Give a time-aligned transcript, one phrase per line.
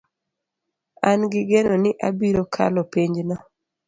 [1.09, 3.37] An gi geno ni abiro kalo penj no